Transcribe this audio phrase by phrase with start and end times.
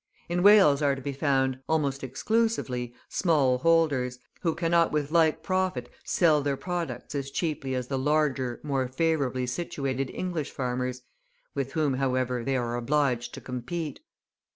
[0.27, 5.89] In Wales are to be found, almost exclusively, small holders, who cannot with like profit
[6.03, 11.03] sell their products as cheaply as the larger, more favourably situated English farmers,
[11.53, 13.99] with whom, however, they are obliged to compete.